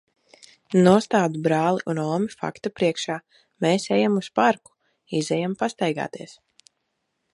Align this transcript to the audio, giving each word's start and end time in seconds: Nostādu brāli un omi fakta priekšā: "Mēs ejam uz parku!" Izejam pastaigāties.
Nostādu 0.87 1.41
brāli 1.47 1.83
un 1.93 1.99
omi 2.03 2.31
fakta 2.39 2.71
priekšā: 2.79 3.17
"Mēs 3.67 3.87
ejam 3.99 4.17
uz 4.23 4.31
parku!" 4.41 4.75
Izejam 5.23 5.55
pastaigāties. 5.61 6.35